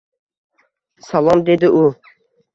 —Salom,— 1.09 1.45
dedi 1.51 1.71
u. 1.85 1.85